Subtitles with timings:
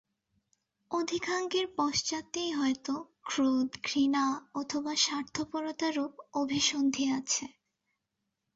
[0.91, 2.93] অধিকাংশের পশ্চাতেই হয়তো
[3.23, 4.25] ক্রোধ, ঘৃণা
[4.53, 7.45] অথবা স্বার্থপরতারূপ অভিসন্ধি আছে।